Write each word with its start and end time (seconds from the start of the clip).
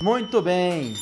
Muito 0.00 0.40
bem. 0.40 0.94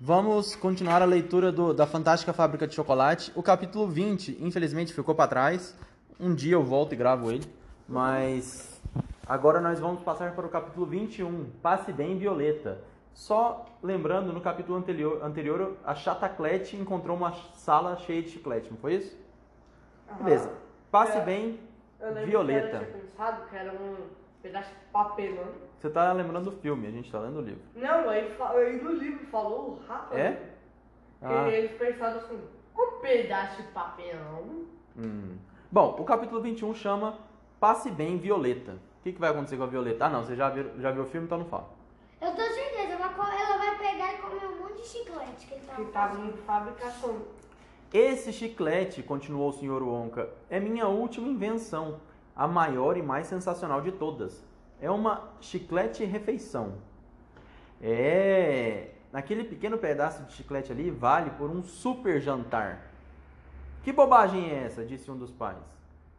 Vamos 0.00 0.54
continuar 0.54 1.02
a 1.02 1.04
leitura 1.04 1.50
do, 1.50 1.72
da 1.72 1.86
Fantástica 1.86 2.32
Fábrica 2.32 2.66
de 2.66 2.74
Chocolate. 2.74 3.32
O 3.34 3.42
capítulo 3.42 3.86
20, 3.88 4.38
infelizmente, 4.40 4.92
ficou 4.92 5.14
para 5.14 5.28
trás. 5.28 5.76
Um 6.20 6.34
dia 6.34 6.54
eu 6.54 6.62
volto 6.62 6.92
e 6.92 6.96
gravo 6.96 7.30
ele. 7.30 7.44
Mas 7.88 8.80
agora 9.26 9.60
nós 9.60 9.80
vamos 9.80 10.02
passar 10.02 10.32
para 10.34 10.46
o 10.46 10.48
capítulo 10.48 10.86
21, 10.86 11.50
Passe 11.62 11.92
Bem 11.92 12.16
Violeta. 12.18 12.78
Só 13.14 13.64
lembrando, 13.82 14.32
no 14.32 14.40
capítulo 14.40 14.76
anterior, 14.76 15.24
anterior 15.24 15.76
a 15.84 15.94
Chataclete 15.94 16.76
encontrou 16.76 17.16
uma 17.16 17.32
sala 17.54 17.96
cheia 17.96 18.22
de 18.22 18.28
chiclete, 18.30 18.70
não 18.70 18.76
foi 18.76 18.96
isso? 18.96 19.16
Aham. 20.10 20.24
Beleza. 20.24 20.52
Passe 20.90 21.16
É. 21.16 21.24
bem 21.24 21.58
Eu 22.00 22.26
Violeta. 22.26 22.68
que 22.68 22.76
ela 22.76 22.84
tinha 22.84 23.00
pensado 23.00 23.48
que 23.48 23.56
era 23.56 23.72
um 23.72 23.96
pedaço 24.42 24.68
de 24.68 24.76
papelão. 24.92 25.65
Você 25.78 25.90
tá 25.90 26.12
lembrando 26.12 26.50
do 26.50 26.56
filme, 26.56 26.86
a 26.86 26.90
gente 26.90 27.10
tá 27.10 27.18
lendo 27.18 27.38
o 27.38 27.42
livro. 27.42 27.60
Não, 27.74 28.08
aí, 28.08 28.34
aí 28.54 28.82
no 28.82 28.92
livro 28.92 29.26
falou 29.26 29.78
rápido. 29.86 30.18
É? 30.18 30.40
Ah. 31.22 31.48
E 31.48 31.54
eles 31.54 31.72
pensaram 31.78 32.16
assim, 32.18 32.40
um 32.76 33.00
pedaço 33.00 33.62
de 33.62 33.68
papelão. 33.68 34.64
Hum. 34.96 35.36
Bom, 35.70 35.96
o 35.98 36.04
capítulo 36.04 36.40
21 36.40 36.74
chama 36.74 37.18
Passe 37.60 37.90
Bem 37.90 38.16
Violeta. 38.16 38.72
O 38.72 39.02
que, 39.02 39.12
que 39.12 39.20
vai 39.20 39.30
acontecer 39.30 39.56
com 39.56 39.62
a 39.64 39.66
Violeta? 39.66 40.06
Ah, 40.06 40.08
não, 40.08 40.24
você 40.24 40.34
já 40.34 40.48
viu, 40.48 40.70
já 40.80 40.90
viu 40.90 41.02
o 41.02 41.06
filme, 41.06 41.26
então 41.26 41.38
não 41.38 41.46
fala. 41.46 41.68
Eu 42.20 42.34
tenho 42.34 42.52
certeza, 42.54 42.92
ela 42.94 43.08
vai- 43.08 43.40
ela 43.42 43.58
vai 43.58 43.78
pegar 43.78 44.14
e 44.14 44.16
comer 44.18 44.46
um 44.46 44.58
monte 44.62 44.80
de 44.82 44.86
chiclete 44.88 45.46
que 45.46 45.54
ele 45.54 45.60
Que 45.60 45.66
tava 45.66 45.84
tava 45.92 46.20
em 46.26 46.32
fabricação. 46.38 47.18
Esse 47.92 48.32
chiclete, 48.32 49.02
continuou 49.02 49.50
o 49.50 49.52
Sr. 49.52 49.82
Wonka, 49.82 50.28
é 50.50 50.58
minha 50.58 50.88
última 50.88 51.28
invenção, 51.28 52.00
a 52.34 52.48
maior 52.48 52.96
e 52.96 53.02
mais 53.02 53.26
sensacional 53.26 53.80
de 53.80 53.92
todas. 53.92 54.44
É 54.80 54.90
uma 54.90 55.30
chiclete 55.40 56.04
refeição. 56.04 56.74
É, 57.80 58.90
aquele 59.12 59.44
pequeno 59.44 59.78
pedaço 59.78 60.22
de 60.24 60.32
chiclete 60.32 60.72
ali 60.72 60.90
vale 60.90 61.30
por 61.30 61.50
um 61.50 61.62
super 61.62 62.20
jantar. 62.20 62.90
Que 63.82 63.92
bobagem 63.92 64.50
é 64.50 64.64
essa? 64.64 64.84
disse 64.84 65.10
um 65.10 65.16
dos 65.16 65.30
pais. 65.30 65.58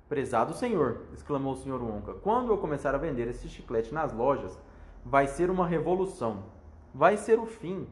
Prezado 0.08 0.53
senhor, 0.53 1.02
exclamou 1.14 1.53
o 1.53 1.58
Sr. 1.58 1.83
Wonka, 1.83 2.14
quando 2.14 2.52
eu 2.52 2.58
começar 2.58 2.95
a 2.95 2.97
vender 2.97 3.27
esse 3.27 3.49
chiclete 3.49 3.94
nas 3.94 4.14
lojas, 4.14 4.58
vai 5.03 5.27
ser 5.27 5.49
uma 5.49 5.67
revolução. 5.67 6.44
Vai 6.94 7.17
ser 7.17 7.39
o 7.39 7.45
fim 7.45 7.86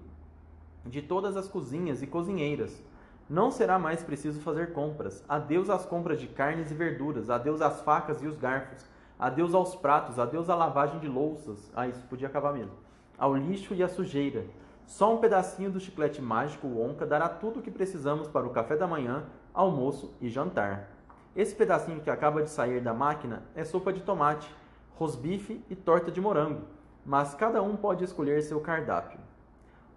de 0.86 1.02
todas 1.02 1.36
as 1.36 1.48
cozinhas 1.48 2.02
e 2.02 2.08
cozinheiras. 2.08 2.82
Não 3.30 3.52
será 3.52 3.80
mais 3.80 4.04
preciso 4.04 4.40
fazer 4.40 4.72
compras. 4.72 5.24
Adeus 5.28 5.70
às 5.70 5.86
compras 5.86 6.22
de 6.22 6.28
carnes 6.28 6.72
e 6.72 6.74
verduras. 6.74 7.30
Adeus 7.30 7.62
às 7.62 7.82
facas 7.82 8.22
e 8.22 8.28
os 8.28 8.38
garfos. 8.38 8.86
Adeus 9.20 9.54
aos 9.54 9.76
pratos. 9.76 10.20
Adeus 10.20 10.50
à 10.50 10.56
lavagem 10.56 11.00
de 11.00 11.08
louças. 11.08 11.72
Ah, 11.76 11.88
isso 11.88 12.06
podia 12.08 12.28
acabar 12.28 12.54
mesmo. 12.54 12.74
Ao 13.18 13.36
lixo 13.36 13.74
e 13.74 13.82
à 13.82 13.88
sujeira. 13.88 14.46
Só 14.86 15.14
um 15.14 15.18
pedacinho 15.18 15.72
do 15.72 15.80
chiclete 15.80 16.22
mágico 16.22 16.68
Wonka 16.68 17.06
dará 17.06 17.28
tudo 17.28 17.60
o 17.60 17.62
que 17.62 17.72
precisamos 17.72 18.28
para 18.28 18.46
o 18.46 18.52
café 18.52 18.76
da 18.76 18.86
manhã, 18.86 19.26
almoço 19.54 20.14
e 20.22 20.30
jantar. 20.30 20.92
Esse 21.36 21.56
pedacinho 21.56 22.02
que 22.02 22.10
acaba 22.10 22.44
de 22.44 22.50
sair 22.50 22.82
da 22.82 22.94
máquina 22.94 23.44
é 23.56 23.64
sopa 23.64 23.92
de 23.92 24.02
tomate, 24.02 24.50
rosbife 24.96 25.62
e 25.70 25.76
torta 25.76 26.12
de 26.12 26.22
morango, 26.22 26.62
mas 27.06 27.34
cada 27.34 27.62
um 27.62 27.76
pode 27.76 28.04
escolher 28.04 28.42
seu 28.42 28.60
cardápio. 28.62 29.20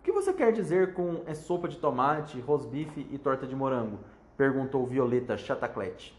O 0.00 0.02
que 0.02 0.10
você 0.10 0.32
quer 0.32 0.52
dizer 0.52 0.94
com 0.94 1.22
é 1.26 1.34
sopa 1.34 1.68
de 1.68 1.76
tomate, 1.76 2.40
rosbife 2.40 3.06
e 3.10 3.18
torta 3.18 3.46
de 3.46 3.54
morango? 3.54 3.98
Perguntou 4.36 4.86
Violeta 4.86 5.36
Chataclete. 5.36 6.16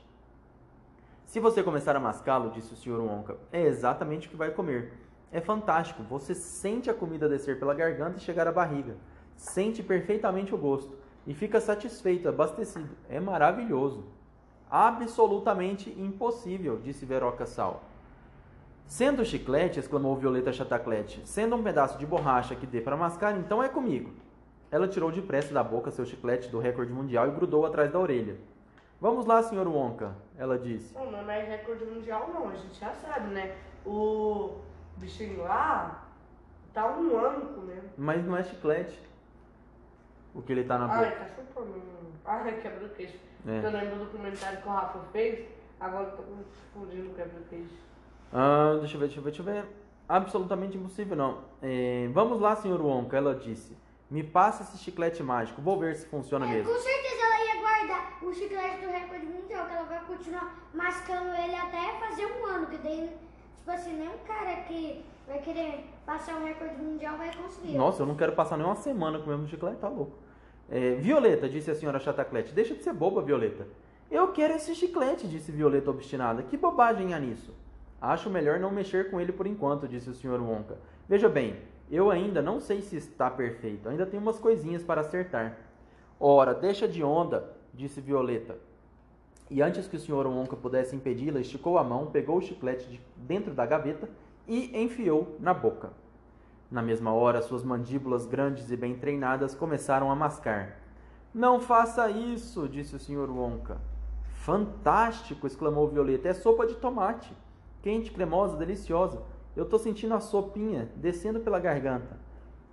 Se 1.29 1.39
você 1.39 1.61
começar 1.61 1.95
a 1.95 1.99
mascá-lo, 1.99 2.49
disse 2.49 2.73
o 2.73 2.75
Sr. 2.75 2.99
Wonka, 2.99 3.37
é 3.51 3.61
exatamente 3.61 4.25
o 4.25 4.31
que 4.31 4.35
vai 4.35 4.49
comer. 4.49 4.93
É 5.31 5.39
fantástico, 5.39 6.01
você 6.01 6.33
sente 6.33 6.89
a 6.89 6.93
comida 6.93 7.29
descer 7.29 7.59
pela 7.59 7.75
garganta 7.75 8.17
e 8.17 8.19
chegar 8.19 8.47
à 8.47 8.51
barriga. 8.51 8.95
Sente 9.35 9.83
perfeitamente 9.83 10.55
o 10.55 10.57
gosto 10.57 10.91
e 11.27 11.35
fica 11.35 11.61
satisfeito, 11.61 12.27
abastecido. 12.27 12.89
É 13.07 13.19
maravilhoso. 13.19 14.05
Absolutamente 14.71 15.91
impossível, 16.01 16.79
disse 16.83 17.05
Veroca 17.05 17.45
Sal. 17.45 17.83
Sendo 18.87 19.23
chiclete, 19.23 19.79
exclamou 19.79 20.15
Violeta 20.15 20.51
Chataclete, 20.51 21.21
sendo 21.25 21.55
um 21.55 21.61
pedaço 21.61 21.99
de 21.99 22.07
borracha 22.07 22.55
que 22.55 22.65
dê 22.65 22.81
para 22.81 22.97
mascar, 22.97 23.37
então 23.37 23.61
é 23.61 23.69
comigo. 23.69 24.13
Ela 24.71 24.87
tirou 24.87 25.11
depressa 25.11 25.53
da 25.53 25.63
boca 25.63 25.91
seu 25.91 26.07
chiclete 26.07 26.49
do 26.49 26.57
recorde 26.57 26.91
mundial 26.91 27.27
e 27.27 27.35
grudou 27.35 27.67
atrás 27.67 27.91
da 27.91 27.99
orelha. 27.99 28.35
Vamos 29.01 29.25
lá, 29.25 29.41
Sr. 29.41 29.67
Wonka, 29.67 30.13
ela 30.37 30.57
disse. 30.59 30.93
Não, 30.93 31.09
não 31.11 31.19
é 31.19 31.23
mais 31.23 31.47
recorde 31.47 31.85
mundial 31.85 32.29
não, 32.33 32.49
a 32.49 32.55
gente 32.55 32.77
já 32.79 32.91
sabe, 32.93 33.33
né? 33.33 33.55
O 33.85 34.55
bichinho 34.97 35.41
lá 35.43 36.05
tá 36.73 36.85
um 36.97 37.17
ano 37.17 37.53
comendo. 37.55 37.89
Mas 37.97 38.25
não 38.25 38.35
é 38.35 38.43
chiclete. 38.43 38.99
O 40.35 40.41
que 40.41 40.51
ele 40.51 40.63
tá 40.65 40.77
na 40.77 40.91
Ai, 40.93 41.05
boca. 41.11 41.23
tá 41.23 41.29
chupando. 41.35 41.73
Ai, 42.25 42.59
quebra-queixo. 42.61 43.17
É. 43.47 43.65
Eu 43.65 43.71
lembro 43.71 43.99
do 44.05 44.11
comentário 44.11 44.61
que 44.61 44.67
o 44.67 44.71
Rafa 44.71 44.99
fez, 45.13 45.47
agora 45.79 46.09
eu 46.09 46.17
tô 46.17 46.23
confundindo 46.73 47.09
o 47.11 47.13
quebra-queixo. 47.13 47.73
Ah, 48.33 48.75
deixa 48.79 48.95
eu 48.95 48.99
ver, 48.99 49.05
deixa 49.07 49.19
eu 49.19 49.23
ver, 49.23 49.31
deixa 49.31 49.41
eu 49.41 49.45
ver. 49.45 49.65
Absolutamente 50.09 50.77
impossível, 50.77 51.15
não. 51.15 51.39
É, 51.61 52.09
vamos 52.13 52.39
lá, 52.41 52.55
Sr. 52.55 52.81
Wonka, 52.81 53.15
ela 53.15 53.33
disse. 53.33 53.77
Me 54.11 54.23
passa 54.23 54.63
esse 54.63 54.77
chiclete 54.79 55.21
mágico, 55.23 55.61
vou 55.61 55.79
ver 55.79 55.95
se 55.95 56.05
funciona 56.07 56.45
É, 56.47 56.49
mesmo. 56.49 56.73
com 56.73 56.79
certeza 56.79 57.08
o 58.21 58.33
chiclete 58.33 58.85
do 58.85 58.91
recorde 58.91 59.25
mundial, 59.25 59.65
que 59.65 59.73
ela 59.73 59.83
vai 59.83 60.01
continuar 60.05 60.55
mascando 60.73 61.29
ele 61.35 61.55
até 61.55 61.99
fazer 61.99 62.25
um 62.25 62.45
ano, 62.45 62.67
que 62.67 62.77
daí, 62.77 63.09
tipo 63.57 63.71
assim, 63.71 63.93
nem 63.93 64.07
um 64.07 64.17
cara 64.27 64.55
que 64.63 65.03
vai 65.27 65.39
querer 65.39 65.85
passar 66.05 66.35
o 66.41 66.43
recorde 66.43 66.81
mundial 66.81 67.17
vai 67.17 67.33
conseguir. 67.35 67.77
Nossa, 67.77 68.01
eu 68.03 68.07
não 68.07 68.15
quero 68.15 68.33
passar 68.33 68.57
nem 68.57 68.65
uma 68.65 68.75
semana 68.75 69.19
comendo 69.19 69.47
chiclete, 69.47 69.77
tá 69.77 69.87
louco. 69.87 70.17
É, 70.69 70.95
Violeta, 70.95 71.49
disse 71.49 71.71
a 71.71 71.75
senhora 71.75 71.99
Chataclete, 71.99 72.53
deixa 72.53 72.75
de 72.75 72.83
ser 72.83 72.93
boba, 72.93 73.21
Violeta. 73.21 73.67
Eu 74.09 74.31
quero 74.31 74.55
esse 74.55 74.73
chiclete, 74.73 75.27
disse 75.27 75.51
Violeta 75.51 75.89
obstinada. 75.91 76.43
Que 76.43 76.57
bobagem 76.57 77.13
há 77.13 77.19
nisso? 77.19 77.53
Acho 78.01 78.29
melhor 78.29 78.59
não 78.59 78.71
mexer 78.71 79.11
com 79.11 79.19
ele 79.19 79.31
por 79.31 79.45
enquanto, 79.45 79.87
disse 79.87 80.09
o 80.09 80.13
Sr. 80.13 80.41
Wonka. 80.41 80.77
Veja 81.07 81.27
bem, 81.27 81.57
eu 81.91 82.09
ainda 82.09 82.41
não 82.41 82.59
sei 82.59 82.81
se 82.81 82.95
está 82.95 83.29
perfeito, 83.29 83.89
ainda 83.89 84.05
tem 84.05 84.19
umas 84.19 84.39
coisinhas 84.39 84.83
para 84.83 85.01
acertar. 85.01 85.57
Ora, 86.19 86.53
deixa 86.53 86.87
de 86.87 87.03
onda, 87.03 87.51
disse 87.79 88.01
Violeta. 88.01 88.57
E 89.49 89.61
antes 89.61 89.87
que 89.87 89.95
o 89.95 89.99
Sr. 89.99 90.27
Wonka 90.27 90.55
pudesse 90.57 90.95
impedi-la, 90.95 91.39
esticou 91.39 91.77
a 91.77 91.83
mão, 91.83 92.07
pegou 92.07 92.37
o 92.37 92.41
chiclete 92.41 92.87
de 92.89 93.01
dentro 93.15 93.53
da 93.53 93.65
gaveta 93.65 94.09
e 94.45 94.77
enfiou 94.77 95.37
na 95.39 95.53
boca. 95.53 95.91
Na 96.69 96.81
mesma 96.81 97.13
hora, 97.13 97.41
suas 97.41 97.63
mandíbulas 97.63 98.27
grandes 98.27 98.69
e 98.69 98.75
bem 98.75 98.95
treinadas 98.95 99.55
começaram 99.55 100.11
a 100.11 100.15
mascar. 100.15 100.77
Não 101.33 101.61
faça 101.61 102.09
isso, 102.09 102.67
disse 102.67 102.95
o 102.95 102.99
Sr. 102.99 103.29
Wonka. 103.31 103.81
Fantástico! 104.33 105.47
exclamou 105.47 105.87
Violeta. 105.87 106.27
É 106.27 106.33
sopa 106.33 106.67
de 106.67 106.75
tomate. 106.75 107.33
Quente, 107.81 108.11
cremosa, 108.11 108.57
deliciosa. 108.57 109.21
Eu 109.55 109.65
tô 109.65 109.79
sentindo 109.79 110.13
a 110.13 110.19
sopinha 110.19 110.91
descendo 110.97 111.39
pela 111.39 111.59
garganta. 111.59 112.19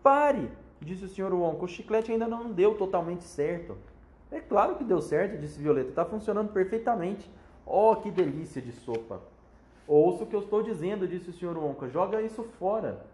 Pare! 0.02 0.50
disse 0.80 1.04
o 1.04 1.08
Sr. 1.08 1.32
Wonka. 1.32 1.64
O 1.64 1.68
chiclete 1.68 2.10
ainda 2.10 2.26
não 2.26 2.52
deu 2.52 2.74
totalmente 2.74 3.24
certo. 3.24 3.78
É 4.30 4.40
claro 4.40 4.76
que 4.76 4.84
deu 4.84 5.00
certo, 5.00 5.38
disse 5.40 5.60
Violeta. 5.60 5.90
Está 5.90 6.04
funcionando 6.04 6.52
perfeitamente. 6.52 7.30
Oh, 7.64 7.96
que 7.96 8.10
delícia 8.10 8.60
de 8.60 8.72
sopa! 8.72 9.20
Ouça 9.86 10.24
o 10.24 10.26
que 10.26 10.34
eu 10.34 10.40
estou 10.40 10.62
dizendo, 10.62 11.06
disse 11.06 11.30
o 11.30 11.32
Sr. 11.32 11.56
Wonka. 11.56 11.88
Joga 11.88 12.20
isso 12.20 12.42
fora. 12.58 13.06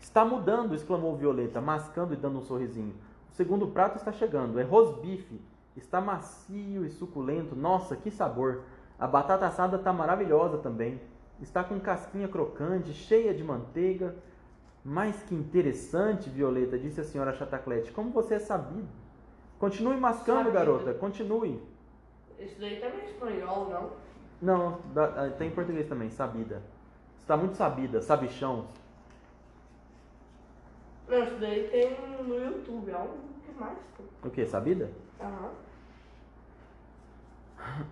Está 0.00 0.24
mudando, 0.24 0.74
exclamou 0.74 1.16
Violeta, 1.16 1.60
mascando 1.60 2.12
e 2.12 2.16
dando 2.16 2.38
um 2.38 2.42
sorrisinho. 2.42 2.94
O 3.30 3.34
segundo 3.34 3.68
prato 3.68 3.96
está 3.96 4.12
chegando. 4.12 4.58
É 4.58 4.62
rosbife. 4.62 5.40
Está 5.76 6.00
macio 6.00 6.84
e 6.84 6.90
suculento. 6.90 7.56
Nossa, 7.56 7.96
que 7.96 8.10
sabor! 8.10 8.62
A 8.98 9.06
batata 9.06 9.46
assada 9.46 9.76
está 9.76 9.92
maravilhosa 9.92 10.58
também. 10.58 11.00
Está 11.40 11.64
com 11.64 11.80
casquinha 11.80 12.28
crocante, 12.28 12.92
cheia 12.92 13.34
de 13.34 13.42
manteiga. 13.42 14.14
Mas 14.84 15.22
que 15.22 15.34
interessante, 15.34 16.28
Violeta, 16.28 16.78
disse 16.78 17.00
a 17.00 17.04
senhora 17.04 17.32
Chataclete. 17.32 17.90
Como 17.90 18.10
você 18.10 18.34
é 18.34 18.38
sabido. 18.38 19.03
Continue 19.58 19.96
mascando, 19.96 20.50
garota. 20.50 20.92
Continue. 20.94 21.60
Esse 22.38 22.58
daí 22.60 22.80
também 22.80 23.00
é 23.00 23.04
espanhol, 23.10 23.68
não? 23.70 23.90
Não, 24.42 24.80
dá- 24.92 25.12
ah, 25.16 25.30
tem 25.30 25.48
em 25.48 25.52
português 25.52 25.88
também, 25.88 26.10
sabida. 26.10 26.60
Está 27.22 27.36
muito 27.36 27.56
sabida, 27.56 28.02
sabichão. 28.02 28.66
Não, 31.08 31.22
isso 31.22 31.36
daí 31.36 31.68
tem 31.68 31.96
no 32.24 32.34
YouTube, 32.34 32.90
é 32.90 32.96
um 32.98 33.08
que 33.44 33.52
mais. 33.58 33.78
O 34.22 34.30
que? 34.30 34.44
Sabida? 34.46 34.90
Aham. 35.20 35.50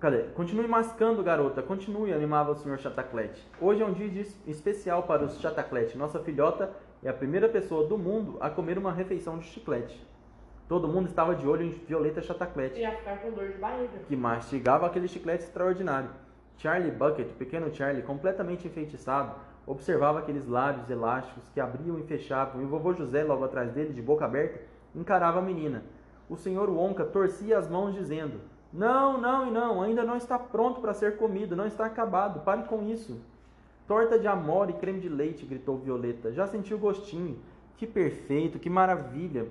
Cadê? 0.00 0.24
Continue 0.34 0.66
mascando, 0.68 1.22
garota. 1.22 1.62
Continue, 1.62 2.12
animava 2.12 2.50
o 2.52 2.54
Sr. 2.56 2.78
Chataclete. 2.78 3.46
Hoje 3.60 3.82
é 3.82 3.86
um 3.86 3.92
dia 3.92 4.06
especial 4.46 5.04
para 5.04 5.24
os 5.24 5.40
Chataclete. 5.40 5.96
Nossa 5.96 6.18
filhota 6.18 6.70
é 7.02 7.08
a 7.08 7.14
primeira 7.14 7.48
pessoa 7.48 7.86
do 7.86 7.96
mundo 7.96 8.36
a 8.40 8.50
comer 8.50 8.76
uma 8.76 8.92
refeição 8.92 9.38
de 9.38 9.46
chiclete. 9.46 10.04
Todo 10.68 10.88
mundo 10.88 11.08
estava 11.08 11.34
de 11.34 11.46
olho 11.46 11.62
em 11.62 11.70
Violeta 11.70 12.22
Chataclete, 12.22 12.80
Ia 12.80 12.92
ficar 12.96 13.18
com 13.18 13.30
dor 13.32 13.48
de 13.48 13.58
barriga. 13.58 13.98
que 14.08 14.16
mastigava 14.16 14.86
aquele 14.86 15.06
chiclete 15.06 15.44
extraordinário. 15.44 16.08
Charlie 16.56 16.90
Bucket, 16.90 17.28
o 17.30 17.34
pequeno 17.34 17.74
Charlie, 17.74 18.02
completamente 18.02 18.66
enfeitiçado, 18.66 19.34
observava 19.66 20.20
aqueles 20.20 20.46
lábios 20.46 20.88
elásticos 20.88 21.48
que 21.50 21.60
abriam 21.60 21.98
e 21.98 22.02
fechavam, 22.04 22.62
e 22.62 22.64
o 22.64 22.68
vovô 22.68 22.94
José, 22.94 23.22
logo 23.24 23.44
atrás 23.44 23.72
dele, 23.72 23.92
de 23.92 24.00
boca 24.00 24.24
aberta, 24.24 24.60
encarava 24.94 25.38
a 25.38 25.42
menina. 25.42 25.82
O 26.30 26.36
senhor 26.36 26.70
Wonka 26.70 27.04
torcia 27.04 27.58
as 27.58 27.68
mãos, 27.68 27.92
dizendo: 27.94 28.40
Não, 28.72 29.20
não 29.20 29.48
e 29.48 29.50
não, 29.50 29.82
ainda 29.82 30.02
não 30.02 30.16
está 30.16 30.38
pronto 30.38 30.80
para 30.80 30.94
ser 30.94 31.18
comido, 31.18 31.54
não 31.54 31.66
está 31.66 31.84
acabado, 31.84 32.40
pare 32.40 32.62
com 32.64 32.82
isso. 32.82 33.20
Torta 33.86 34.18
de 34.18 34.26
amora 34.26 34.70
e 34.70 34.74
creme 34.74 35.00
de 35.00 35.10
leite, 35.10 35.44
gritou 35.44 35.76
Violeta. 35.76 36.32
Já 36.32 36.46
sentiu 36.46 36.78
o 36.78 36.80
gostinho. 36.80 37.38
Que 37.76 37.86
perfeito, 37.86 38.58
que 38.58 38.70
maravilha! 38.70 39.46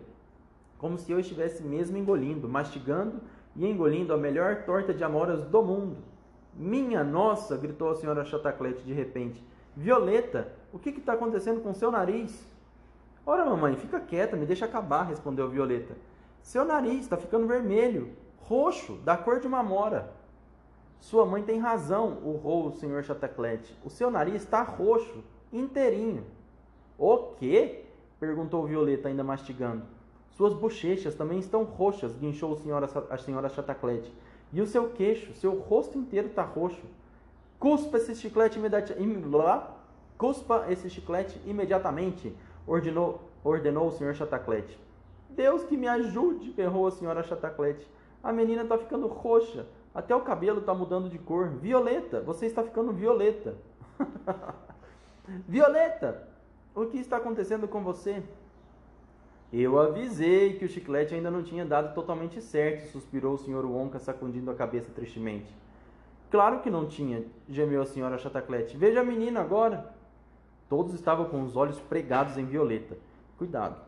Como 0.78 0.98
se 0.98 1.12
eu 1.12 1.20
estivesse 1.20 1.64
mesmo 1.64 1.98
engolindo, 1.98 2.48
mastigando 2.50 3.22
e 3.56 3.66
engolindo 3.66 4.14
a 4.14 4.18
melhor 4.18 4.64
torta 4.66 4.94
de 4.94 5.04
amoras 5.04 5.44
do 5.46 5.62
mundo. 5.62 5.98
Minha 6.54 7.04
nossa! 7.04 7.58
gritou 7.58 7.90
a 7.90 7.96
senhora 7.96 8.26
Chataclete 8.26 8.84
de 8.84 8.94
repente. 8.94 9.44
Violeta, 9.76 10.54
o 10.72 10.78
que 10.78 10.90
está 10.90 11.14
acontecendo 11.14 11.62
com 11.62 11.74
seu 11.74 11.90
nariz? 11.90 12.48
Ora, 13.26 13.46
mamãe, 13.46 13.76
fica 13.76 14.00
quieta, 14.00 14.36
me 14.36 14.46
deixa 14.46 14.66
acabar, 14.66 15.04
respondeu 15.04 15.50
Violeta. 15.50 15.96
Seu 16.42 16.66
nariz 16.66 17.02
está 17.02 17.18
ficando 17.18 17.48
vermelho, 17.48 18.12
roxo, 18.38 18.96
da 18.98 19.16
cor 19.16 19.40
de 19.40 19.48
uma 19.48 19.60
amora. 19.60 20.12
Sua 21.00 21.26
mãe 21.26 21.42
tem 21.42 21.60
razão, 21.60 22.20
urrou 22.24 22.68
o 22.68 22.72
senhor 22.74 23.04
Chataclete. 23.04 23.76
O 23.84 23.90
seu 23.90 24.12
nariz 24.12 24.36
está 24.36 24.62
roxo, 24.62 25.24
inteirinho. 25.52 26.26
O 26.98 27.18
quê? 27.40 27.86
perguntou 28.20 28.66
Violeta, 28.66 29.08
ainda 29.08 29.24
mastigando. 29.24 29.84
Suas 30.36 30.54
bochechas 30.54 31.14
também 31.14 31.40
estão 31.40 31.64
roxas, 31.64 32.16
guinchou 32.16 32.54
a 33.10 33.18
senhora, 33.18 33.50
Chataclete. 33.50 34.12
E 34.52 34.62
o 34.62 34.68
seu 34.68 34.90
queixo, 34.90 35.34
seu 35.36 35.60
rosto 35.60 35.98
inteiro 35.98 36.28
está 36.28 36.44
roxo. 36.44 36.82
Cuspa 37.60 37.98
esse 37.98 38.16
chiclete 38.16 38.58
imediatamente. 38.58 38.96
Cuspa 40.18 40.66
esse 40.70 40.90
chiclete 40.90 41.40
imediatamente, 41.46 42.36
ordenou, 42.66 43.22
ordenou 43.44 43.88
o 43.88 43.92
senhor 43.92 44.16
Chataclete. 44.16 44.78
Deus 45.30 45.64
que 45.64 45.78
me 45.78 45.88
ajude, 45.88 46.52
berrou 46.52 46.88
a 46.88 46.92
senhora 46.92 47.24
Chataclete. 47.24 47.88
A 48.24 48.32
menina 48.32 48.64
está 48.64 48.78
ficando 48.78 49.08
roxa. 49.08 49.66
Até 49.94 50.16
o 50.16 50.22
cabelo 50.22 50.60
está 50.60 50.74
mudando 50.74 51.10
de 51.10 51.20
cor. 51.20 51.50
Violeta, 51.50 52.22
você 52.22 52.48
está 52.48 52.64
ficando 52.64 52.92
violeta. 52.92 53.56
violeta, 55.48 56.28
o 56.74 56.86
que 56.86 56.98
está 56.98 57.18
acontecendo 57.18 57.68
com 57.68 57.84
você? 57.84 58.24
Eu 59.56 59.80
avisei 59.80 60.58
que 60.58 60.66
o 60.66 60.68
chiclete 60.68 61.14
ainda 61.14 61.30
não 61.30 61.44
tinha 61.44 61.64
dado 61.64 61.94
totalmente 61.94 62.42
certo, 62.42 62.92
suspirou 62.92 63.36
o 63.36 63.38
senhor 63.38 63.64
Wonka, 63.64 64.00
sacudindo 64.00 64.50
a 64.50 64.56
cabeça 64.56 64.92
tristemente. 64.96 65.56
Claro 66.32 66.62
que 66.62 66.72
não 66.72 66.88
tinha, 66.88 67.24
gemeu 67.48 67.84
a 67.84 67.86
senhora 67.86 68.18
Chataclete. 68.18 68.76
Veja 68.76 69.02
a 69.02 69.04
menina 69.04 69.42
agora. 69.42 69.94
Todos 70.68 70.96
estavam 70.96 71.26
com 71.26 71.44
os 71.44 71.56
olhos 71.56 71.80
pregados 71.80 72.36
em 72.36 72.46
Violeta. 72.46 72.98
Cuidado. 73.38 73.80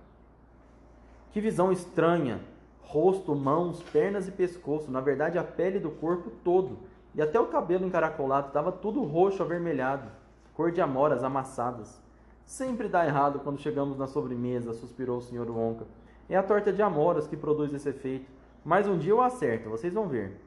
Que 1.32 1.42
visão 1.42 1.72
estranha, 1.72 2.42
rosto, 2.84 3.34
mãos, 3.34 3.82
pernas 3.82 4.28
e 4.28 4.32
pescoço, 4.32 4.92
na 4.92 5.02
verdade 5.02 5.40
a 5.40 5.44
pele 5.44 5.80
do 5.80 5.90
corpo 5.90 6.30
todo, 6.44 6.78
e 7.16 7.22
até 7.24 7.40
o 7.40 7.48
cabelo 7.48 7.88
encaracolado, 7.88 8.50
estava 8.50 8.72
tudo 8.72 9.04
roxo 9.04 9.42
avermelhado, 9.42 10.12
cor 10.54 10.72
de 10.72 10.80
amoras 10.80 11.24
amassadas. 11.24 12.05
Sempre 12.46 12.88
dá 12.88 13.06
errado 13.06 13.40
quando 13.40 13.60
chegamos 13.60 13.98
na 13.98 14.08
sobremesa, 14.08 14.74
suspirou 14.74 15.18
o 15.18 15.22
senhor 15.22 15.50
Wonka. 15.50 15.86
É 16.30 16.36
a 16.36 16.44
torta 16.44 16.72
de 16.72 16.82
amoras 16.82 17.28
que 17.28 17.36
produz 17.36 17.74
esse 17.74 17.90
efeito. 17.90 18.32
Mas 18.64 18.88
um 18.88 18.98
dia 18.98 19.12
eu 19.12 19.22
acerto, 19.22 19.70
vocês 19.70 19.94
vão 19.94 20.08
ver. 20.08 20.40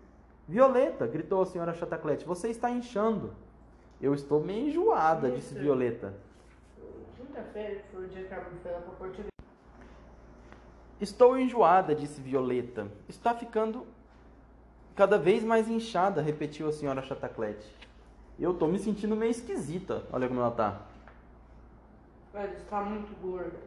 Violeta, 0.47 1.07
gritou 1.07 1.43
a 1.43 1.47
senhora 1.47 1.75
Chataclete, 1.75 2.25
você 2.25 2.49
está 2.49 2.71
inchando. 2.71 3.33
Eu 4.01 4.15
estou 4.15 4.43
meio 4.43 4.69
enjoada, 4.69 5.31
disse 5.31 5.55
Violeta. 5.55 6.15
Quinta-feira 7.17 7.83
foi 7.93 8.05
o 8.05 8.09
dia 8.09 8.25
que 8.25 8.35
a 8.35 8.41
foi 8.99 9.13
Estou 11.01 11.39
enjoada, 11.39 11.95
disse 11.95 12.21
Violeta. 12.21 12.89
Está 13.09 13.35
ficando 13.35 13.87
cada 14.95 15.19
vez 15.19 15.45
mais 15.45 15.69
inchada, 15.69 16.23
repetiu 16.23 16.69
a 16.69 16.73
senhora 16.73 17.03
Chataclete. 17.03 17.73
Eu 18.39 18.53
estou 18.53 18.69
me 18.69 18.79
sentindo 18.79 19.15
meio 19.15 19.31
esquisita. 19.31 20.05
Olha 20.13 20.27
como 20.27 20.41
ela 20.41 20.49
está. 20.49 20.81
Está 22.45 22.81
muito 22.83 23.21
gorda. 23.21 23.59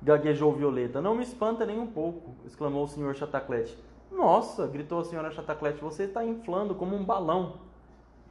Gaguejou 0.00 0.52
Violeta. 0.52 1.02
Não 1.02 1.16
me 1.16 1.24
espanta 1.24 1.66
nem 1.66 1.80
um 1.80 1.86
pouco, 1.86 2.34
exclamou 2.46 2.84
o 2.84 2.88
senhor 2.88 3.14
Chataclete. 3.16 3.76
Nossa, 4.10 4.66
gritou 4.68 5.00
a 5.00 5.04
senhora 5.04 5.32
Chataclete, 5.32 5.80
você 5.80 6.04
está 6.04 6.24
inflando 6.24 6.74
como 6.76 6.94
um 6.94 7.04
balão. 7.04 7.60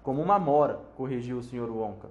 Como 0.01 0.21
uma 0.21 0.39
mora, 0.39 0.79
corrigiu 0.95 1.37
o 1.37 1.43
senhor 1.43 1.69
Wonka. 1.69 2.09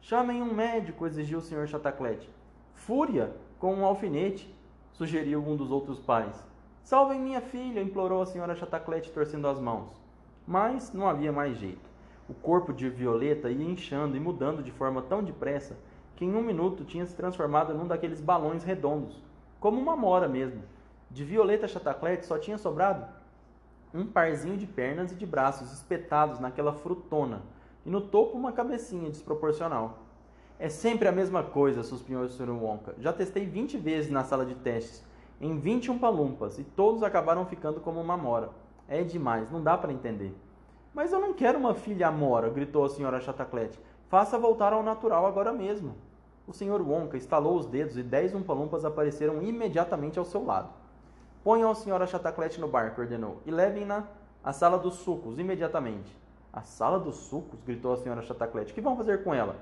Chamem 0.00 0.42
um 0.42 0.52
médico, 0.52 1.06
exigiu 1.06 1.38
o 1.38 1.42
senhor 1.42 1.68
Chataclete. 1.68 2.28
Fúria, 2.74 3.32
com 3.60 3.72
um 3.72 3.86
alfinete, 3.86 4.52
sugeriu 4.92 5.40
um 5.40 5.56
dos 5.56 5.70
outros 5.70 6.00
pais. 6.00 6.44
Salvem 6.82 7.20
minha 7.20 7.40
filha, 7.40 7.80
implorou 7.80 8.20
a 8.20 8.26
senhora 8.26 8.56
Chataclete 8.56 9.12
torcendo 9.12 9.46
as 9.46 9.60
mãos. 9.60 9.90
Mas 10.44 10.92
não 10.92 11.08
havia 11.08 11.32
mais 11.32 11.56
jeito. 11.56 11.88
O 12.28 12.34
corpo 12.34 12.72
de 12.72 12.88
Violeta 12.90 13.48
ia 13.48 13.64
inchando 13.64 14.16
e 14.16 14.20
mudando 14.20 14.62
de 14.62 14.72
forma 14.72 15.00
tão 15.02 15.22
depressa 15.22 15.76
que 16.16 16.24
em 16.24 16.34
um 16.34 16.42
minuto 16.42 16.84
tinha 16.84 17.06
se 17.06 17.14
transformado 17.14 17.74
num 17.74 17.86
daqueles 17.86 18.20
balões 18.20 18.64
redondos, 18.64 19.22
como 19.60 19.80
uma 19.80 19.94
mora 19.94 20.26
mesmo. 20.26 20.62
De 21.10 21.22
Violeta 21.22 21.68
Chataclete 21.68 22.26
só 22.26 22.38
tinha 22.38 22.58
sobrado 22.58 23.06
um 23.94 24.06
parzinho 24.06 24.56
de 24.56 24.66
pernas 24.66 25.12
e 25.12 25.14
de 25.14 25.24
braços 25.24 25.72
espetados 25.72 26.40
naquela 26.40 26.72
frutona, 26.72 27.42
e 27.84 27.90
no 27.90 28.00
topo 28.00 28.36
uma 28.36 28.52
cabecinha 28.52 29.10
desproporcional. 29.10 29.98
É 30.58 30.68
sempre 30.68 31.06
a 31.06 31.12
mesma 31.12 31.42
coisa, 31.42 31.82
suspirou 31.82 32.24
o 32.24 32.28
Sr. 32.28 32.50
Wonka. 32.50 32.94
Já 32.98 33.12
testei 33.12 33.44
20 33.44 33.76
vezes 33.76 34.10
na 34.10 34.24
sala 34.24 34.44
de 34.44 34.54
testes, 34.54 35.04
em 35.40 35.58
21 35.58 35.98
palumpas, 35.98 36.58
e 36.58 36.64
todos 36.64 37.02
acabaram 37.02 37.44
ficando 37.44 37.80
como 37.80 38.00
uma 38.00 38.16
mora. 38.16 38.50
É 38.88 39.02
demais, 39.02 39.50
não 39.50 39.62
dá 39.62 39.76
para 39.76 39.92
entender. 39.92 40.34
Mas 40.94 41.12
eu 41.12 41.20
não 41.20 41.34
quero 41.34 41.58
uma 41.58 41.74
filha 41.74 42.08
amora, 42.08 42.48
gritou 42.48 42.84
a 42.84 42.88
senhora 42.88 43.20
Chataclete. 43.20 43.78
Faça 44.08 44.38
voltar 44.38 44.72
ao 44.72 44.82
natural 44.82 45.26
agora 45.26 45.52
mesmo. 45.52 45.94
O 46.46 46.52
Sr. 46.52 46.80
Wonka 46.80 47.16
estalou 47.16 47.56
os 47.56 47.66
dedos 47.66 47.96
e 47.96 48.02
dez 48.02 48.34
umpalumpas 48.34 48.84
apareceram 48.84 49.42
imediatamente 49.42 50.18
ao 50.18 50.24
seu 50.24 50.44
lado. 50.44 50.68
Ponham 51.42 51.70
a 51.70 51.74
senhora 51.74 52.06
Chataclete 52.06 52.60
no 52.60 52.68
barco, 52.68 53.00
ordenou, 53.00 53.40
e 53.44 53.50
levem-na 53.50 54.04
à 54.44 54.52
sala 54.52 54.78
dos 54.78 54.94
sucos 54.94 55.38
imediatamente. 55.38 56.16
A 56.52 56.62
sala 56.62 57.00
dos 57.00 57.16
sucos? 57.16 57.60
gritou 57.64 57.92
a 57.92 57.96
senhora 57.96 58.22
Chataclete. 58.22 58.72
Que 58.72 58.80
vão 58.80 58.96
fazer 58.96 59.24
com 59.24 59.34
ela? 59.34 59.56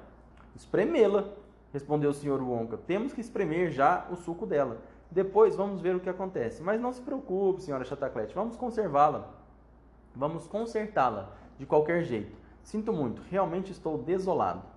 Espremê-la, 0.55 1.25
respondeu 1.73 2.11
o 2.11 2.14
Sr. 2.14 2.43
Wonka. 2.43 2.76
Temos 2.76 3.12
que 3.12 3.21
espremer 3.21 3.71
já 3.71 4.07
o 4.11 4.17
suco 4.17 4.47
dela. 4.47 4.79
Depois 5.11 5.57
vamos 5.57 5.81
ver 5.81 5.97
o 5.97 6.00
que 6.00 6.09
acontece. 6.09 6.62
Mas 6.62 6.81
não 6.81 6.93
se 6.93 7.00
preocupe, 7.00 7.62
senhora 7.62 7.85
Chataclete. 7.85 8.35
Vamos 8.35 8.57
conservá-la. 8.57 9.31
Vamos 10.14 10.47
consertá-la 10.47 11.31
de 11.59 11.67
qualquer 11.67 12.05
jeito. 12.05 12.37
Sinto 12.62 12.93
muito, 12.93 13.23
realmente 13.31 13.73
estou 13.73 13.99
desolado. 13.99 14.74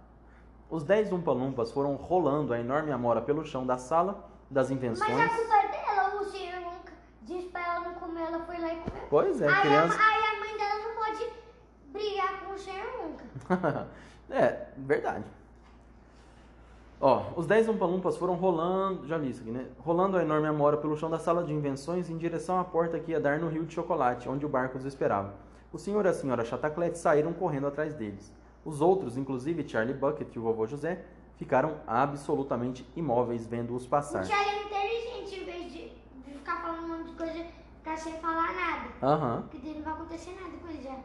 Os 0.69 0.83
dez 0.83 1.11
Umpalumpas 1.11 1.71
foram 1.71 1.95
rolando 1.95 2.53
a 2.53 2.59
enorme 2.59 2.91
amora 2.91 3.21
pelo 3.21 3.45
chão 3.45 3.65
da 3.65 3.77
sala 3.77 4.29
das 4.49 4.69
invenções. 4.69 5.09
Mas 5.09 5.31
a 5.31 5.35
culpa 5.35 5.55
é 5.55 5.71
dela, 5.71 6.21
o 6.21 6.25
Sr. 6.25 6.65
Wonka 6.65 6.93
disse 7.23 7.47
pra 7.47 7.61
ela 7.61 7.79
não 7.85 7.93
comer, 7.93 8.23
ela 8.23 8.39
foi 8.39 8.59
lá 8.59 8.73
e 8.73 8.77
comeu. 8.77 9.03
Pois 9.09 9.41
é, 9.41 9.47
aí, 9.47 9.61
criança. 9.61 9.97
a, 9.97 10.07
aí 10.07 10.23
a 10.25 10.39
mãe 10.39 10.57
dela 10.57 10.87
não 10.87 10.95
pode 10.95 11.31
brigar 11.87 12.39
com 12.41 12.53
o 12.53 12.57
Sr. 12.57 12.85
Wonka. 12.99 13.87
é, 14.29 14.67
verdade. 14.77 15.23
Ó, 16.99 17.25
os 17.35 17.45
10 17.45 17.69
Umpalumpas 17.69 18.17
foram 18.17 18.33
rolando, 18.33 19.07
já 19.07 19.17
li 19.17 19.29
isso 19.29 19.41
aqui, 19.41 19.51
né? 19.51 19.67
Rolando 19.79 20.17
a 20.17 20.21
enorme 20.21 20.47
amora 20.47 20.77
pelo 20.77 20.97
chão 20.97 21.09
da 21.09 21.19
sala 21.19 21.43
de 21.43 21.53
invenções 21.53 22.09
em 22.09 22.17
direção 22.17 22.59
à 22.59 22.63
porta 22.65 22.99
que 22.99 23.11
ia 23.11 23.19
dar 23.19 23.39
no 23.39 23.47
rio 23.47 23.65
de 23.65 23.73
chocolate, 23.73 24.27
onde 24.27 24.45
o 24.45 24.49
barco 24.49 24.77
os 24.77 24.83
esperava. 24.83 25.35
O 25.71 25.77
senhor 25.77 26.05
e 26.05 26.09
a 26.09 26.13
senhora 26.13 26.43
Chataclete 26.43 26.97
saíram 26.97 27.33
correndo 27.33 27.67
atrás 27.67 27.93
deles. 27.93 28.33
Os 28.67 28.81
outros, 28.81 29.15
inclusive 29.15 29.65
Charlie 29.65 29.93
Bucket 29.93 30.35
e 30.35 30.39
o 30.39 30.41
vovô 30.41 30.67
José, 30.67 31.05
ficaram 31.37 31.77
absolutamente 31.87 32.85
imóveis 32.97 33.47
vendo-os 33.47 33.87
passar. 33.87 34.23
O 34.23 34.27
Charlie 34.27 34.57
é 34.57 34.65
inteligente, 34.65 35.41
em 35.41 35.45
vez 35.45 35.71
de, 35.71 35.89
de 36.25 36.37
ficar 36.37 36.61
falando 36.61 36.83
um 36.83 36.97
monte 36.97 37.11
de 37.11 37.15
coisa, 37.15 37.45
ficar 37.77 37.95
sem 37.95 38.11
falar 38.15 38.53
nada. 38.53 38.89
Aham. 39.01 39.43
Porque 39.43 39.65
daí 39.65 39.73
não 39.75 39.83
vai 39.83 39.93
acontecer 39.93 40.37
nada 40.37 40.57
com 40.57 40.67
ele 40.67 40.83
já. 40.83 40.99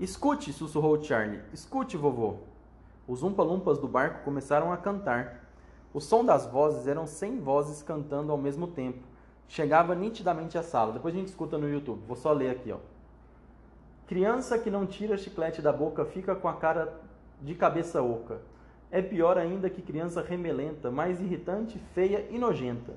Escute, 0.00 0.50
sussurrou 0.50 1.02
Charlie. 1.02 1.42
Escute, 1.52 1.94
vovô. 1.98 2.36
Os 3.06 3.22
umpalumpas 3.22 3.78
do 3.78 3.86
barco 3.86 4.24
começaram 4.24 4.72
a 4.72 4.78
cantar. 4.78 5.44
O 5.92 6.00
som 6.00 6.24
das 6.24 6.46
vozes 6.46 6.86
eram 6.86 7.06
cem 7.06 7.38
vozes 7.38 7.82
cantando 7.82 8.32
ao 8.32 8.38
mesmo 8.38 8.66
tempo. 8.66 9.06
Chegava 9.46 9.94
nitidamente 9.94 10.56
à 10.56 10.62
sala. 10.62 10.94
Depois 10.94 11.14
a 11.14 11.18
gente 11.18 11.28
escuta 11.28 11.58
no 11.58 11.68
YouTube. 11.68 12.02
Vou 12.06 12.16
só 12.16 12.32
ler 12.32 12.48
aqui, 12.48 12.72
ó. 12.72 12.78
Criança 14.08 14.58
que 14.58 14.70
não 14.70 14.86
tira 14.86 15.18
chiclete 15.18 15.60
da 15.60 15.70
boca 15.70 16.02
fica 16.02 16.34
com 16.34 16.48
a 16.48 16.54
cara 16.54 16.98
de 17.42 17.54
cabeça 17.54 18.02
oca. 18.02 18.40
É 18.90 19.02
pior 19.02 19.36
ainda 19.36 19.68
que 19.68 19.82
criança 19.82 20.22
remelenta, 20.22 20.90
mais 20.90 21.20
irritante, 21.20 21.78
feia 21.92 22.26
e 22.30 22.38
nojenta. 22.38 22.94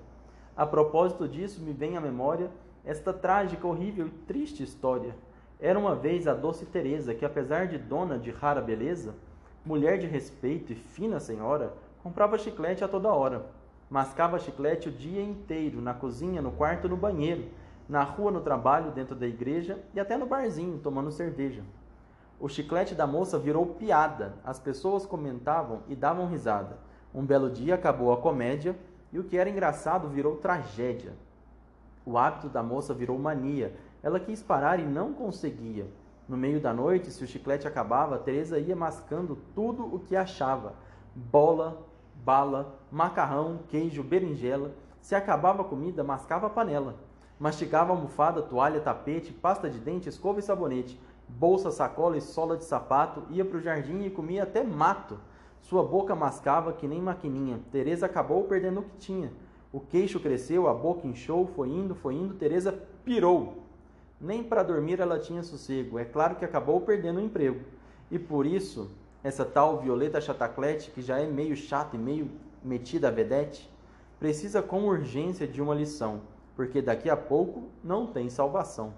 A 0.56 0.66
propósito 0.66 1.28
disso, 1.28 1.62
me 1.62 1.74
vem 1.74 1.98
à 1.98 2.00
memória 2.00 2.50
esta 2.86 3.12
trágica, 3.12 3.68
horrível 3.68 4.08
e 4.08 4.12
triste 4.26 4.64
história. 4.64 5.14
Era 5.60 5.78
uma 5.78 5.94
vez 5.96 6.30
a 6.30 6.34
doce 6.34 6.66
Teresa, 6.66 7.14
que 7.14 7.26
apesar 7.26 7.68
de 7.68 7.78
dona 7.78 8.18
de 8.18 8.32
rara 8.32 8.62
beleza, 8.62 9.14
mulher 9.66 9.98
de 9.98 10.08
respeito 10.08 10.72
e 10.72 10.76
fina 10.76 11.20
senhora, 11.20 11.74
comprava 12.02 12.38
chiclete 12.38 12.86
a 12.86 12.88
toda 12.88 13.10
hora. 13.10 13.48
Mascava 13.90 14.40
chiclete 14.40 14.88
o 14.88 14.94
dia 14.94 15.22
inteiro, 15.22 15.82
na 15.82 15.94
cozinha, 15.94 16.42
no 16.42 16.54
quarto, 16.54 16.88
no 16.88 16.96
banheiro, 16.96 17.44
na 17.92 18.04
rua, 18.04 18.32
no 18.32 18.40
trabalho, 18.40 18.90
dentro 18.90 19.18
da 19.18 19.28
igreja 19.28 19.78
e 19.94 20.00
até 20.00 20.16
no 20.16 20.26
barzinho, 20.26 20.80
tomando 20.80 21.12
cerveja. 21.12 21.62
O 22.40 22.48
chiclete 22.48 22.96
da 22.96 23.06
moça 23.06 23.38
virou 23.38 23.66
piada, 23.66 24.36
as 24.46 24.58
pessoas 24.58 25.06
comentavam 25.06 25.82
e 25.90 25.94
davam 25.94 26.26
risada. 26.26 26.78
Um 27.14 27.26
belo 27.26 27.50
dia 27.50 27.76
acabou 27.76 28.14
a 28.14 28.18
comédia 28.18 28.78
e 29.12 29.20
o 29.20 29.26
que 29.26 29.36
era 29.36 29.50
engraçado 29.50 30.08
virou 30.08 30.38
tragédia. 30.38 31.12
O 32.06 32.18
hábito 32.18 32.48
da 32.48 32.64
moça 32.64 32.94
virou 32.94 33.20
mania. 33.20 33.76
Ela 34.02 34.22
quis 34.22 34.42
parar 34.42 34.80
e 34.80 34.86
não 34.86 35.14
conseguia. 35.14 35.86
No 36.30 36.38
meio 36.38 36.62
da 36.62 36.74
noite, 36.74 37.12
se 37.12 37.22
o 37.22 37.28
chiclete 37.28 37.68
acabava, 37.68 38.18
Teresa 38.18 38.58
ia 38.58 38.74
mascando 38.74 39.38
tudo 39.54 39.84
o 39.94 40.00
que 40.00 40.16
achava: 40.16 40.76
bola, 41.14 41.86
bala, 42.24 42.80
macarrão, 42.90 43.60
queijo, 43.68 44.02
berinjela. 44.02 44.72
Se 45.02 45.14
acabava 45.14 45.62
a 45.62 45.66
comida, 45.66 46.06
mascava 46.06 46.48
a 46.48 46.50
panela. 46.50 47.11
Mastigava 47.42 47.92
almofada, 47.92 48.40
toalha, 48.44 48.80
tapete, 48.80 49.34
pasta 49.34 49.68
de 49.68 49.80
dente, 49.80 50.08
escova 50.08 50.40
e 50.40 50.44
sabonete, 50.44 51.02
bolsa, 51.28 51.72
sacola 51.72 52.16
e 52.16 52.22
sola 52.22 52.56
de 52.56 52.64
sapato, 52.64 53.24
ia 53.32 53.44
para 53.44 53.58
o 53.58 53.60
jardim 53.60 54.04
e 54.04 54.12
comia 54.12 54.44
até 54.44 54.64
mato. 54.64 55.18
Sua 55.60 55.84
boca 55.84 56.14
mascava 56.16 56.72
que 56.72 56.88
nem 56.88 57.02
maquininha. 57.02 57.60
Teresa 57.72 58.06
acabou 58.06 58.44
perdendo 58.44 58.82
o 58.82 58.84
que 58.84 58.96
tinha. 58.98 59.34
O 59.74 59.80
queixo 59.80 60.20
cresceu, 60.20 60.68
a 60.68 60.74
boca 60.76 61.08
inchou, 61.08 61.48
foi 61.48 61.70
indo, 61.70 61.96
foi 61.96 62.14
indo, 62.14 62.36
Teresa 62.36 62.80
pirou. 63.04 63.64
Nem 64.20 64.44
para 64.44 64.62
dormir 64.62 65.00
ela 65.00 65.18
tinha 65.18 65.42
sossego. 65.42 65.98
É 65.98 66.06
claro 66.06 66.36
que 66.36 66.46
acabou 66.46 66.80
perdendo 66.82 67.18
o 67.18 67.24
emprego. 67.24 67.62
E 68.12 68.20
por 68.20 68.46
isso, 68.46 68.92
essa 69.24 69.44
tal 69.44 69.80
Violeta 69.80 70.22
Chataclete, 70.22 70.92
que 70.92 71.02
já 71.02 71.18
é 71.18 71.26
meio 71.26 71.56
chata 71.56 71.96
e 71.96 72.00
meio 72.00 72.30
metida 72.64 73.08
a 73.08 73.12
vedete, 73.12 73.68
precisa 74.20 74.62
com 74.62 74.84
urgência 74.84 75.48
de 75.48 75.60
uma 75.60 75.74
lição 75.74 76.22
porque 76.62 76.80
daqui 76.80 77.10
a 77.10 77.18
pouco 77.18 77.70
não 77.84 78.06
tem 78.06 78.30
salvação. 78.30 78.94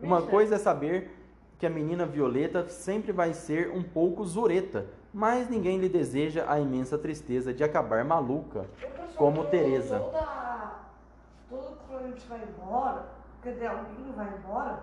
Uma 0.00 0.20
coisa 0.20 0.56
é 0.56 0.58
saber 0.58 1.16
que 1.60 1.64
a 1.64 1.70
menina 1.70 2.04
Violeta 2.04 2.68
sempre 2.68 3.12
vai 3.12 3.32
ser 3.32 3.70
um 3.70 3.84
pouco 3.84 4.24
zureta, 4.24 4.86
mas 5.12 5.48
ninguém 5.48 5.78
lhe 5.78 5.88
deseja 5.88 6.44
a 6.48 6.58
imensa 6.58 6.98
tristeza 6.98 7.54
de 7.54 7.62
acabar 7.62 8.04
maluca, 8.04 8.66
como 9.14 9.44
Teresa. 9.44 10.00
Toda, 10.00 10.72
todo 11.48 11.76
quando 11.86 12.04
a 12.04 12.08
gente 12.08 12.26
vai 12.26 12.40
embora, 12.42 13.06
quer 13.40 13.52
dizer, 13.52 13.66
alguém 13.68 14.12
vai 14.16 14.34
embora, 14.36 14.80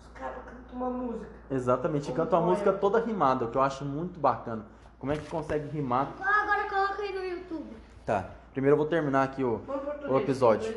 os 0.00 0.06
caras 0.12 0.36
cantam 0.44 0.76
uma 0.76 0.90
música. 0.90 1.26
Exatamente, 1.50 2.04
Como 2.04 2.16
canta 2.16 2.38
uma 2.38 2.46
música 2.46 2.72
toda 2.72 3.00
rimada, 3.00 3.46
o 3.46 3.50
que 3.50 3.58
eu 3.58 3.62
acho 3.62 3.84
muito 3.84 4.20
bacana. 4.20 4.64
Como 5.00 5.10
é 5.10 5.16
que 5.16 5.28
consegue 5.28 5.66
rimar? 5.70 6.12
Agora 6.20 6.68
coloca 6.68 7.02
aí 7.02 7.12
no 7.12 7.24
YouTube. 7.24 7.76
Tá, 8.06 8.30
primeiro 8.52 8.74
eu 8.74 8.78
vou 8.78 8.86
terminar 8.86 9.24
aqui 9.24 9.42
o, 9.42 9.60
o 10.08 10.16
episódio. 10.20 10.72